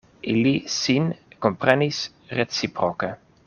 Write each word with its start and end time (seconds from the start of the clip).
Ili 0.29 0.53
sin 0.75 1.11
komprenis 1.47 2.03
reciproke. 2.41 3.15